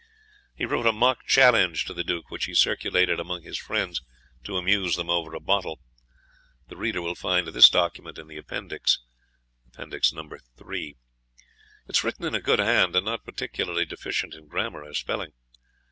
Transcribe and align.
He 0.55 0.65
wrote 0.65 0.87
a 0.87 0.91
mock 0.91 1.27
challenge 1.27 1.85
to 1.85 1.93
the 1.93 2.03
Duke, 2.03 2.31
which 2.31 2.45
he 2.45 2.55
circulated 2.55 3.19
among 3.19 3.43
his 3.43 3.59
friends 3.59 4.01
to 4.45 4.57
amuse 4.57 4.95
them 4.95 5.11
over 5.11 5.35
a 5.35 5.39
bottle. 5.39 5.79
The 6.69 6.75
reader 6.75 7.03
will 7.03 7.13
find 7.13 7.45
this 7.47 7.69
document 7.69 8.17
in 8.17 8.25
the 8.27 8.35
Appendix.* 8.37 8.97
It 9.77 9.95
is 11.87 12.03
written 12.03 12.25
in 12.25 12.33
a 12.33 12.41
good 12.41 12.57
hand, 12.57 12.95
and 12.95 13.05
not 13.05 13.23
particularly 13.23 13.85
deficient 13.85 14.33
in 14.33 14.47
grammar 14.47 14.83
or 14.83 14.95
spelling. 14.95 15.33